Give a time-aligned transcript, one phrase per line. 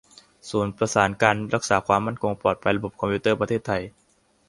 [0.49, 3.81] ศูนย์ประสานการรักษาความมั่นคงปลอดภัยระบบคอมพิวเตอร์ประเทศไทย